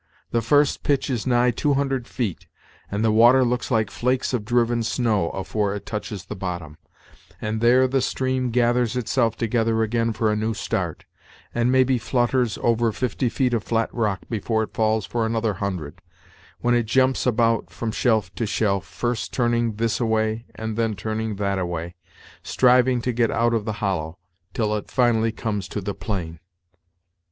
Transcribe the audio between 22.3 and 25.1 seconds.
striving to get out of the hollow, till it